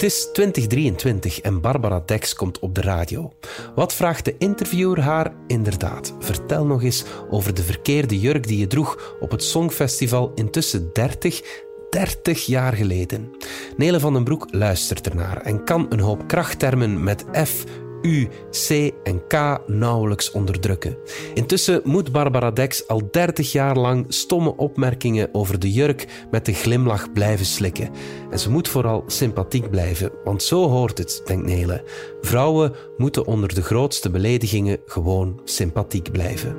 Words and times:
Het 0.00 0.10
is 0.10 0.28
2023 0.32 1.40
en 1.40 1.60
Barbara 1.60 2.02
Dex 2.06 2.34
komt 2.34 2.58
op 2.58 2.74
de 2.74 2.80
radio. 2.80 3.32
Wat 3.74 3.94
vraagt 3.94 4.24
de 4.24 4.34
interviewer 4.38 5.00
haar? 5.00 5.32
Inderdaad, 5.46 6.14
vertel 6.18 6.66
nog 6.66 6.82
eens 6.82 7.04
over 7.30 7.54
de 7.54 7.62
verkeerde 7.62 8.20
jurk 8.20 8.46
die 8.46 8.58
je 8.58 8.66
droeg 8.66 9.16
op 9.20 9.30
het 9.30 9.42
Songfestival 9.42 10.32
intussen 10.34 10.90
30, 10.92 11.42
30 11.90 12.46
jaar 12.46 12.72
geleden. 12.72 13.30
Nele 13.76 14.00
van 14.00 14.12
den 14.12 14.24
Broek 14.24 14.46
luistert 14.50 15.08
ernaar 15.08 15.40
en 15.40 15.64
kan 15.64 15.86
een 15.88 16.00
hoop 16.00 16.26
krachttermen 16.26 17.02
met 17.02 17.24
F, 17.44 17.64
U, 18.02 18.28
C 18.50 18.92
en 19.02 19.26
K 19.26 19.60
nauwelijks 19.66 20.30
onderdrukken. 20.30 20.96
Intussen 21.34 21.80
moet 21.84 22.12
Barbara 22.12 22.50
Dex 22.50 22.88
al 22.88 23.08
30 23.10 23.52
jaar 23.52 23.76
lang 23.76 24.04
stomme 24.08 24.56
opmerkingen 24.56 25.28
over 25.32 25.58
de 25.58 25.72
jurk 25.72 26.06
met 26.30 26.46
de 26.46 26.52
glimlach 26.52 27.12
blijven 27.12 27.46
slikken. 27.46 27.90
En 28.30 28.38
ze 28.38 28.50
moet 28.50 28.68
vooral 28.68 29.04
sympathiek 29.06 29.70
blijven, 29.70 30.12
want 30.24 30.42
zo 30.42 30.68
hoort 30.68 30.98
het, 30.98 31.22
denkt 31.24 31.46
Nele. 31.46 31.84
Vrouwen 32.20 32.72
moeten 32.96 33.26
onder 33.26 33.54
de 33.54 33.62
grootste 33.62 34.10
beledigingen 34.10 34.78
gewoon 34.86 35.40
sympathiek 35.44 36.12
blijven. 36.12 36.56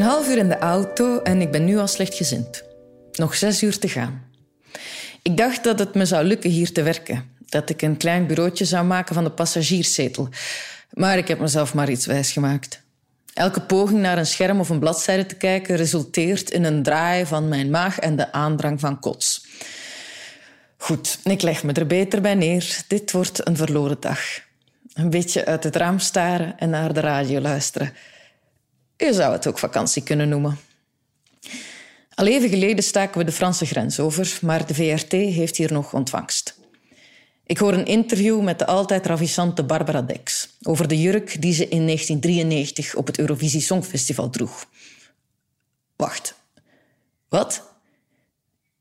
Half 0.00 0.28
uur 0.28 0.38
in 0.38 0.48
de 0.48 0.58
auto 0.58 1.20
en 1.22 1.40
ik 1.40 1.50
ben 1.50 1.64
nu 1.64 1.78
al 1.78 1.86
slechtgezind. 1.86 2.64
Nog 3.12 3.34
zes 3.34 3.62
uur 3.62 3.78
te 3.78 3.88
gaan. 3.88 4.22
Ik 5.22 5.36
dacht 5.36 5.64
dat 5.64 5.78
het 5.78 5.94
me 5.94 6.06
zou 6.06 6.24
lukken 6.24 6.50
hier 6.50 6.72
te 6.72 6.82
werken. 6.82 7.32
Dat 7.46 7.70
ik 7.70 7.82
een 7.82 7.96
klein 7.96 8.26
bureautje 8.26 8.64
zou 8.64 8.84
maken 8.84 9.14
van 9.14 9.24
de 9.24 9.30
passagierszetel. 9.30 10.28
Maar 10.90 11.18
ik 11.18 11.28
heb 11.28 11.38
mezelf 11.38 11.74
maar 11.74 11.90
iets 11.90 12.06
wijsgemaakt. 12.06 12.82
Elke 13.34 13.60
poging 13.60 14.00
naar 14.00 14.18
een 14.18 14.26
scherm 14.26 14.60
of 14.60 14.68
een 14.68 14.78
bladzijde 14.78 15.26
te 15.26 15.34
kijken 15.34 15.76
resulteert 15.76 16.50
in 16.50 16.64
een 16.64 16.82
draai 16.82 17.26
van 17.26 17.48
mijn 17.48 17.70
maag 17.70 17.98
en 17.98 18.16
de 18.16 18.32
aandrang 18.32 18.80
van 18.80 19.00
kots. 19.00 19.46
Goed, 20.76 21.18
ik 21.24 21.42
leg 21.42 21.62
me 21.62 21.72
er 21.72 21.86
beter 21.86 22.20
bij 22.20 22.34
neer. 22.34 22.82
Dit 22.88 23.12
wordt 23.12 23.46
een 23.48 23.56
verloren 23.56 23.96
dag. 24.00 24.20
Een 24.92 25.10
beetje 25.10 25.44
uit 25.44 25.64
het 25.64 25.76
raam 25.76 25.98
staren 25.98 26.58
en 26.58 26.70
naar 26.70 26.92
de 26.92 27.00
radio 27.00 27.40
luisteren. 27.40 27.92
Je 28.96 29.12
zou 29.12 29.32
het 29.32 29.46
ook 29.46 29.58
vakantie 29.58 30.02
kunnen 30.02 30.28
noemen. 30.28 30.58
Al 32.14 32.26
even 32.26 32.48
geleden 32.48 32.84
staken 32.84 33.18
we 33.18 33.24
de 33.24 33.32
Franse 33.32 33.66
grens 33.66 34.00
over, 34.00 34.38
maar 34.42 34.66
de 34.66 34.74
VRT 34.74 35.12
heeft 35.12 35.56
hier 35.56 35.72
nog 35.72 35.92
ontvangst. 35.92 36.58
Ik 37.46 37.58
hoor 37.58 37.72
een 37.72 37.86
interview 37.86 38.42
met 38.42 38.58
de 38.58 38.66
altijd 38.66 39.06
ravissante 39.06 39.64
Barbara 39.64 40.02
Dex 40.02 40.48
over 40.62 40.88
de 40.88 41.00
jurk 41.00 41.42
die 41.42 41.52
ze 41.52 41.68
in 41.68 41.86
1993 41.86 42.94
op 42.94 43.06
het 43.06 43.18
Eurovisie 43.18 43.60
Songfestival 43.60 44.30
droeg. 44.30 44.66
Wacht, 45.96 46.34
wat? 47.28 47.62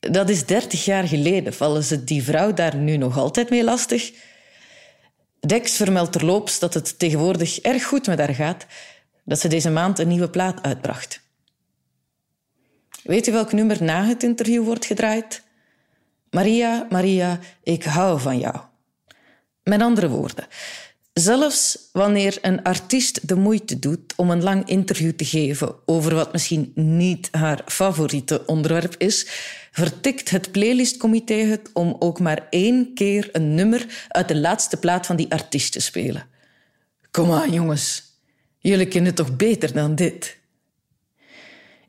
Dat 0.00 0.28
is 0.28 0.46
dertig 0.46 0.84
jaar 0.84 1.08
geleden. 1.08 1.54
Vallen 1.54 1.84
ze 1.84 2.04
die 2.04 2.22
vrouw 2.22 2.52
daar 2.54 2.76
nu 2.76 2.96
nog 2.96 3.18
altijd 3.18 3.50
mee 3.50 3.64
lastig? 3.64 4.12
Dex 5.40 5.76
vermeldt 5.76 6.12
terloops 6.12 6.58
dat 6.58 6.74
het 6.74 6.98
tegenwoordig 6.98 7.60
erg 7.60 7.84
goed 7.84 8.06
met 8.06 8.18
haar 8.18 8.34
gaat 8.34 8.66
dat 9.28 9.40
ze 9.40 9.48
deze 9.48 9.70
maand 9.70 9.98
een 9.98 10.08
nieuwe 10.08 10.30
plaat 10.30 10.62
uitbracht. 10.62 11.20
Weet 13.02 13.26
u 13.26 13.32
welk 13.32 13.52
nummer 13.52 13.82
na 13.82 14.04
het 14.04 14.22
interview 14.22 14.64
wordt 14.64 14.84
gedraaid? 14.84 15.42
Maria, 16.30 16.86
Maria, 16.90 17.38
ik 17.62 17.84
hou 17.84 18.20
van 18.20 18.38
jou. 18.38 18.56
Met 19.62 19.82
andere 19.82 20.08
woorden, 20.08 20.46
zelfs 21.12 21.78
wanneer 21.92 22.38
een 22.42 22.62
artiest 22.62 23.28
de 23.28 23.34
moeite 23.34 23.78
doet 23.78 24.14
om 24.16 24.30
een 24.30 24.42
lang 24.42 24.68
interview 24.68 25.12
te 25.12 25.24
geven 25.24 25.74
over 25.86 26.14
wat 26.14 26.32
misschien 26.32 26.72
niet 26.74 27.28
haar 27.30 27.62
favoriete 27.66 28.46
onderwerp 28.46 28.94
is, 28.98 29.26
vertikt 29.70 30.30
het 30.30 30.52
playlistcomité 30.52 31.34
het 31.34 31.70
om 31.72 31.96
ook 31.98 32.20
maar 32.20 32.46
één 32.50 32.94
keer 32.94 33.28
een 33.32 33.54
nummer 33.54 34.06
uit 34.08 34.28
de 34.28 34.36
laatste 34.36 34.76
plaat 34.76 35.06
van 35.06 35.16
die 35.16 35.32
artiest 35.32 35.72
te 35.72 35.80
spelen. 35.80 36.26
Kom 37.10 37.32
aan, 37.32 37.52
jongens. 37.52 38.07
Jullie 38.58 38.86
kennen 38.88 39.14
toch 39.14 39.36
beter 39.36 39.72
dan 39.72 39.94
dit? 39.94 40.38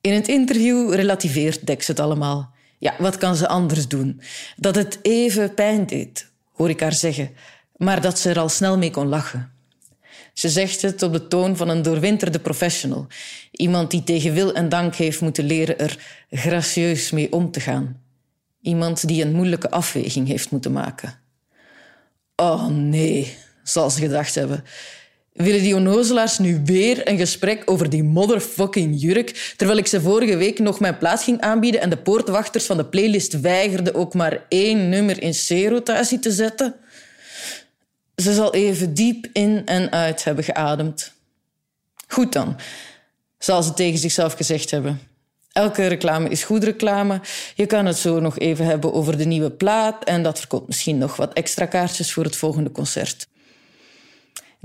In 0.00 0.12
het 0.12 0.28
interview 0.28 0.94
relativeert 0.94 1.66
Dex 1.66 1.86
het 1.86 2.00
allemaal. 2.00 2.54
Ja, 2.78 2.94
wat 2.98 3.16
kan 3.16 3.36
ze 3.36 3.48
anders 3.48 3.88
doen? 3.88 4.20
Dat 4.56 4.74
het 4.74 4.98
even 5.02 5.54
pijn 5.54 5.86
deed, 5.86 6.30
hoor 6.52 6.70
ik 6.70 6.80
haar 6.80 6.92
zeggen, 6.92 7.30
maar 7.76 8.00
dat 8.00 8.18
ze 8.18 8.30
er 8.30 8.38
al 8.38 8.48
snel 8.48 8.78
mee 8.78 8.90
kon 8.90 9.06
lachen. 9.06 9.50
Ze 10.32 10.48
zegt 10.48 10.82
het 10.82 11.02
op 11.02 11.12
de 11.12 11.28
toon 11.28 11.56
van 11.56 11.68
een 11.68 11.82
doorwinterde 11.82 12.38
professional. 12.38 13.06
Iemand 13.50 13.90
die 13.90 14.04
tegen 14.04 14.32
wil 14.32 14.54
en 14.54 14.68
dank 14.68 14.94
heeft 14.94 15.20
moeten 15.20 15.44
leren 15.44 15.78
er 15.78 16.24
gracieus 16.30 17.10
mee 17.10 17.32
om 17.32 17.50
te 17.50 17.60
gaan. 17.60 18.00
Iemand 18.60 19.08
die 19.08 19.22
een 19.22 19.32
moeilijke 19.32 19.70
afweging 19.70 20.28
heeft 20.28 20.50
moeten 20.50 20.72
maken. 20.72 21.18
Oh 22.36 22.66
nee, 22.66 23.36
zal 23.62 23.90
ze 23.90 24.00
gedacht 24.00 24.34
hebben. 24.34 24.64
Willen 25.36 25.62
die 25.62 25.74
onnozelaars 25.74 26.38
nu 26.38 26.60
weer 26.64 27.08
een 27.08 27.18
gesprek 27.18 27.62
over 27.64 27.90
die 27.90 28.02
motherfucking 28.02 29.00
jurk, 29.00 29.54
terwijl 29.56 29.78
ik 29.78 29.86
ze 29.86 30.00
vorige 30.00 30.36
week 30.36 30.58
nog 30.58 30.80
mijn 30.80 30.98
plaats 30.98 31.24
ging 31.24 31.40
aanbieden 31.40 31.80
en 31.80 31.90
de 31.90 31.96
poortwachters 31.96 32.64
van 32.64 32.76
de 32.76 32.84
playlist 32.84 33.40
weigerden 33.40 33.94
ook 33.94 34.14
maar 34.14 34.44
één 34.48 34.88
nummer 34.88 35.22
in 35.22 35.32
C-rotatie 35.32 36.18
te 36.18 36.30
zetten? 36.30 36.74
Ze 38.16 38.34
zal 38.34 38.54
even 38.54 38.94
diep 38.94 39.26
in 39.32 39.62
en 39.64 39.92
uit 39.92 40.24
hebben 40.24 40.44
geademd. 40.44 41.12
Goed 42.08 42.32
dan, 42.32 42.56
zal 43.38 43.62
ze 43.62 43.74
tegen 43.74 43.98
zichzelf 43.98 44.32
gezegd 44.32 44.70
hebben. 44.70 45.00
Elke 45.52 45.86
reclame 45.86 46.28
is 46.28 46.44
goed 46.44 46.64
reclame. 46.64 47.20
Je 47.54 47.66
kan 47.66 47.86
het 47.86 47.96
zo 47.96 48.20
nog 48.20 48.38
even 48.38 48.64
hebben 48.64 48.92
over 48.92 49.16
de 49.16 49.24
nieuwe 49.24 49.50
plaat 49.50 50.04
en 50.04 50.22
dat 50.22 50.38
verkoopt 50.38 50.66
misschien 50.66 50.98
nog 50.98 51.16
wat 51.16 51.32
extra 51.32 51.66
kaartjes 51.66 52.12
voor 52.12 52.24
het 52.24 52.36
volgende 52.36 52.70
concert. 52.70 53.26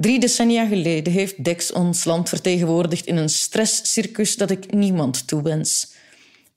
Drie 0.01 0.19
decennia 0.19 0.65
geleden 0.65 1.13
heeft 1.13 1.43
Dex 1.43 1.71
ons 1.71 2.03
land 2.03 2.29
vertegenwoordigd 2.29 3.05
in 3.05 3.17
een 3.17 3.29
stresscircus 3.29 4.35
dat 4.35 4.51
ik 4.51 4.73
niemand 4.73 5.27
toewens. 5.27 5.93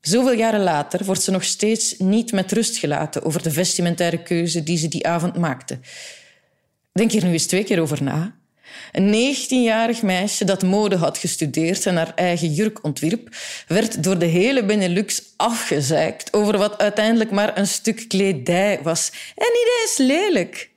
Zoveel 0.01 0.33
jaren 0.33 0.63
later 0.63 1.05
wordt 1.05 1.23
ze 1.23 1.31
nog 1.31 1.45
steeds 1.45 1.95
niet 1.99 2.33
met 2.33 2.53
rust 2.53 2.77
gelaten 2.77 3.25
over 3.25 3.43
de 3.43 3.51
vestimentaire 3.51 4.23
keuze 4.23 4.63
die 4.63 4.79
ze 4.79 4.89
die 4.89 5.07
avond 5.07 5.37
maakte. 5.37 5.79
Denk 6.93 7.11
hier 7.11 7.25
nu 7.25 7.33
eens 7.33 7.47
twee 7.47 7.65
keer 7.65 7.81
over 7.81 8.03
na. 8.03 8.37
Een 8.93 9.35
19-jarig 9.35 10.03
meisje 10.03 10.45
dat 10.45 10.63
mode 10.63 10.97
had 10.97 11.19
gestudeerd 11.19 11.87
en 11.87 11.97
haar 11.97 12.13
eigen 12.15 12.53
jurk 12.53 12.85
ontwierp, 12.85 13.37
werd 13.67 14.03
door 14.03 14.19
de 14.19 14.27
hele 14.27 14.65
Benelux 14.65 15.23
afgezeikt 15.37 16.33
over 16.33 16.59
wat 16.59 16.79
uiteindelijk 16.79 17.31
maar 17.31 17.59
een 17.59 17.67
stuk 17.67 18.05
kledij 18.09 18.81
was. 18.83 19.11
En 19.35 19.49
niet 19.53 19.69
eens 19.83 19.97
lelijk. 19.97 20.73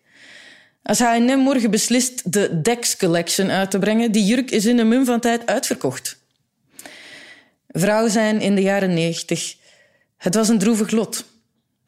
Als 0.87 0.99
H&M 0.99 1.37
morgen 1.37 1.71
beslist 1.71 2.31
de 2.31 2.61
Dex 2.61 2.97
Collection 2.97 3.51
uit 3.51 3.71
te 3.71 3.79
brengen, 3.79 4.11
die 4.11 4.25
jurk 4.25 4.51
is 4.51 4.65
in 4.65 4.79
een 4.79 4.87
mum 4.87 5.05
van 5.05 5.19
tijd 5.19 5.45
uitverkocht. 5.45 6.17
Vrouw 7.67 8.07
zijn 8.07 8.41
in 8.41 8.55
de 8.55 8.61
jaren 8.61 8.93
negentig. 8.93 9.55
Het 10.17 10.35
was 10.35 10.49
een 10.49 10.57
droevig 10.57 10.91
lot. 10.91 11.25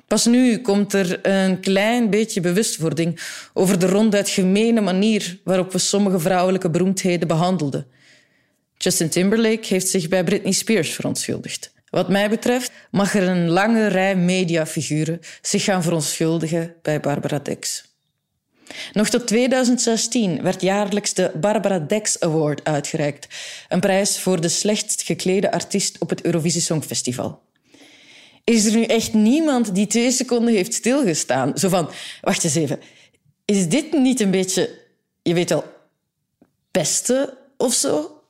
Pas 0.08 0.26
nu 0.26 0.58
komt 0.58 0.94
er 0.94 1.20
een 1.28 1.60
klein 1.60 2.10
beetje 2.10 2.42
bewustwording 2.42 3.20
over 3.54 3.80
de 3.80 3.88
ronduit 3.88 4.30
gemene 4.30 4.82
manier 4.82 5.40
waarop 5.44 5.72
we 5.72 5.78
sommige 5.78 6.20
vrouwelijke 6.20 6.70
beroemdheden 6.70 7.28
behandelden. 7.28 7.88
Justin 8.78 9.10
Timberlake 9.10 9.68
heeft 9.68 9.88
zich 9.88 10.08
bij 10.08 10.24
Britney 10.24 10.52
Spears 10.52 10.90
verontschuldigd. 10.90 11.74
Wat 11.90 12.10
mij 12.10 12.30
betreft 12.30 12.72
mag 12.92 13.16
er 13.16 13.28
een 13.28 13.50
lange 13.50 13.88
rij 13.88 14.16
mediafiguren 14.16 15.20
zich 15.42 15.64
gaan 15.64 15.84
verontschuldigen 15.84 16.76
bij 16.82 17.00
Barbara 17.00 17.40
Dex. 17.40 17.89
Nog 18.94 19.10
tot 19.10 19.28
2016 19.28 20.42
werd 20.42 20.62
jaarlijks 20.62 21.14
de 21.14 21.32
Barbara 21.36 21.80
Dex 21.80 22.20
Award 22.20 22.64
uitgereikt, 22.64 23.28
een 23.68 23.80
prijs 23.80 24.20
voor 24.20 24.42
de 24.42 24.50
slechtst 24.50 25.02
geklede 25.02 25.52
artiest 25.52 25.98
op 26.00 26.10
het 26.10 26.22
Eurovisie 26.22 26.62
Songfestival. 26.62 27.42
Is 28.44 28.66
er 28.66 28.72
nu 28.72 28.84
echt 28.84 29.14
niemand 29.14 29.76
die 29.76 29.88
twee 29.88 30.12
seconden 30.12 30.54
heeft 30.54 30.74
stilgestaan? 30.74 31.58
Zo 31.58 31.70
van, 31.70 31.90
wacht 32.22 32.44
eens 32.44 32.56
even, 32.56 32.80
is 33.46 33.68
dit 33.68 33.92
niet 33.92 34.20
een 34.20 34.32
beetje, 34.32 34.80
je 35.22 35.34
weet 35.34 35.50
wel, 35.50 35.64
pesten 36.72 37.38
of 37.58 37.74
zo? 37.74 38.22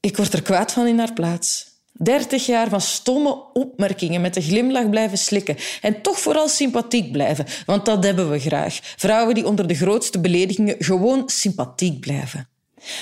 Ik 0.00 0.16
word 0.16 0.32
er 0.32 0.42
kwaad 0.42 0.72
van 0.72 0.86
in 0.86 0.98
haar 0.98 1.12
plaats. 1.12 1.71
30 2.02 2.46
jaar 2.46 2.68
van 2.68 2.80
stomme 2.80 3.44
opmerkingen 3.52 4.20
met 4.20 4.36
een 4.36 4.42
glimlach 4.42 4.90
blijven 4.90 5.18
slikken. 5.18 5.56
En 5.80 6.02
toch 6.02 6.18
vooral 6.18 6.48
sympathiek 6.48 7.12
blijven, 7.12 7.46
want 7.66 7.84
dat 7.84 8.04
hebben 8.04 8.30
we 8.30 8.38
graag. 8.38 8.78
Vrouwen 8.96 9.34
die 9.34 9.46
onder 9.46 9.66
de 9.66 9.74
grootste 9.74 10.20
beledigingen 10.20 10.76
gewoon 10.78 11.22
sympathiek 11.26 12.00
blijven. 12.00 12.46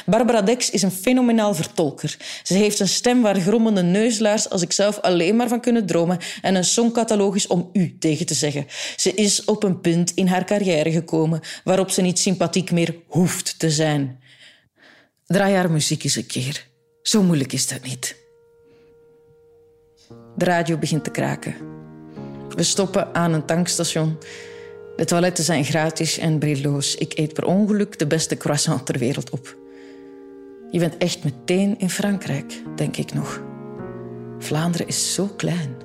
Barbara 0.07 0.43
Dex 0.43 0.71
is 0.71 0.83
een 0.83 0.91
fenomenaal 0.91 1.55
vertolker. 1.55 2.17
Ze 2.43 2.55
heeft 2.55 2.81
een 2.81 2.89
stem 2.89 3.23
waar 3.23 3.41
grommende 3.41 3.83
neuslaars 3.83 4.51
als 4.51 4.63
ik 4.63 4.73
zelf 4.73 4.99
alleen 4.99 5.37
maar 5.37 5.49
van 5.49 5.61
kunnen 5.61 5.87
dromen 5.87 6.19
en 6.43 6.55
een 6.55 6.65
songcatalogus 6.65 7.47
om 7.47 7.71
u 7.73 7.97
tegen 7.99 8.27
te 8.27 8.35
zeggen. 8.35 8.67
Ze 8.97 9.15
is 9.15 9.45
op 9.45 9.63
een 9.63 9.81
punt 9.81 10.13
in 10.15 10.27
haar 10.27 10.45
carrière 10.45 10.93
gekomen 10.93 11.41
waarop 11.65 11.91
ze 11.91 12.03
niet 12.03 12.19
sympathiek 12.19 12.71
meer 12.71 12.97
hoeft 13.07 13.59
te 13.59 13.71
zijn. 13.71 14.19
Draai 15.27 15.55
haar 15.55 15.71
muziek 15.71 16.05
eens 16.05 16.17
een 16.17 16.27
keer. 16.27 16.67
Zo 17.03 17.23
moeilijk 17.23 17.53
is 17.53 17.69
dat 17.69 17.83
niet. 17.83 18.20
De 20.41 20.47
radio 20.47 20.77
begint 20.77 21.05
te 21.05 21.11
kraken. 21.11 21.55
We 22.49 22.63
stoppen 22.63 23.15
aan 23.15 23.33
een 23.33 23.45
tankstation. 23.45 24.19
De 24.97 25.05
toiletten 25.05 25.45
zijn 25.45 25.65
gratis 25.65 26.19
en 26.19 26.39
brilloos. 26.39 26.95
Ik 26.95 27.19
eet 27.19 27.33
per 27.33 27.45
ongeluk 27.45 27.99
de 27.99 28.07
beste 28.07 28.37
croissant 28.37 28.87
ter 28.87 28.99
wereld 28.99 29.31
op. 29.31 29.57
Je 30.71 30.79
bent 30.79 30.97
echt 30.97 31.25
meteen 31.25 31.79
in 31.79 31.91
Frankrijk, 31.91 32.63
denk 32.77 32.97
ik 32.97 33.13
nog. 33.13 33.43
Vlaanderen 34.39 34.87
is 34.87 35.15
zo 35.15 35.27
klein. 35.37 35.77